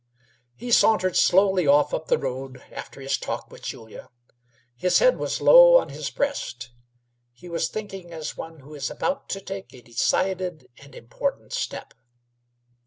He 0.55 0.71
sauntered 0.71 1.15
slowly 1.15 1.67
off 1.67 1.93
up 1.93 2.07
the 2.07 2.17
road 2.17 2.57
after 2.71 2.99
his 3.01 3.19
talk 3.19 3.51
with 3.51 3.61
Julia. 3.61 4.09
His 4.75 4.97
head 4.97 5.17
was 5.17 5.41
low 5.41 5.77
on 5.77 5.89
his 5.89 6.09
breast; 6.09 6.71
he 7.31 7.47
was 7.47 7.69
thinking 7.69 8.11
as 8.11 8.35
one 8.35 8.61
who 8.61 8.73
is 8.73 8.89
about 8.89 9.29
to 9.29 9.39
take 9.39 9.71
a 9.75 9.81
decided 9.83 10.67
and 10.79 10.95
important 10.95 11.53
step. 11.53 11.93